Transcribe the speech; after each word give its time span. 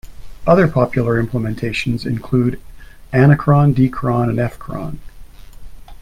Other 0.47 0.67
popular 0.67 1.23
implementations 1.23 2.07
include 2.07 2.59
anacron, 3.13 3.75
dcron, 3.75 4.29
and 4.29 4.39
fcron. 4.39 4.97